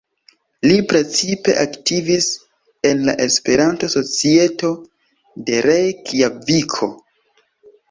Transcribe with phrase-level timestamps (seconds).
[0.69, 2.29] Li precipe aktivis
[2.93, 4.73] en la Esperanto-societo
[5.51, 6.93] de Rejkjaviko.